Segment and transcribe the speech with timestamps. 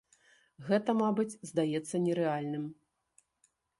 [0.69, 2.65] Гэта, мабыць, здаецца нерэальным.